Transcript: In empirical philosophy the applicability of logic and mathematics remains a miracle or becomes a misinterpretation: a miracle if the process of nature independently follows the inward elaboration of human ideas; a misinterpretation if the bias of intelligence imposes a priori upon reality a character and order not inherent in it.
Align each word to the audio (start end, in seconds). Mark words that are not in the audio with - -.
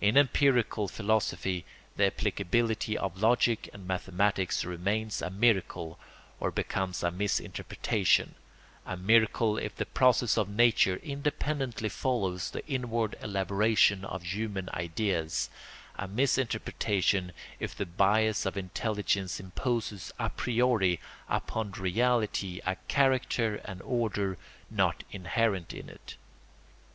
In 0.00 0.16
empirical 0.16 0.88
philosophy 0.88 1.66
the 1.98 2.06
applicability 2.06 2.96
of 2.96 3.20
logic 3.20 3.68
and 3.74 3.86
mathematics 3.86 4.64
remains 4.64 5.20
a 5.20 5.28
miracle 5.28 5.98
or 6.40 6.50
becomes 6.50 7.02
a 7.02 7.10
misinterpretation: 7.10 8.34
a 8.86 8.96
miracle 8.96 9.58
if 9.58 9.76
the 9.76 9.84
process 9.84 10.38
of 10.38 10.48
nature 10.48 10.96
independently 11.02 11.90
follows 11.90 12.50
the 12.50 12.66
inward 12.66 13.14
elaboration 13.20 14.06
of 14.06 14.22
human 14.22 14.70
ideas; 14.72 15.50
a 15.96 16.08
misinterpretation 16.08 17.32
if 17.60 17.76
the 17.76 17.84
bias 17.84 18.46
of 18.46 18.56
intelligence 18.56 19.38
imposes 19.38 20.10
a 20.18 20.30
priori 20.30 20.98
upon 21.28 21.72
reality 21.72 22.58
a 22.64 22.76
character 22.88 23.56
and 23.66 23.82
order 23.82 24.38
not 24.70 25.04
inherent 25.10 25.74
in 25.74 25.90
it. 25.90 26.16